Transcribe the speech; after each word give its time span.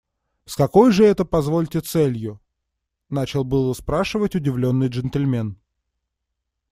С 0.47 0.55
какой 0.55 0.91
же 0.91 1.05
это, 1.05 1.25
позвольте, 1.25 1.79
целью?– 1.79 2.41
начал 3.09 3.43
было 3.43 3.71
спрашивать 3.73 4.33
удивленный 4.35 4.87
джентльмен. 4.87 5.57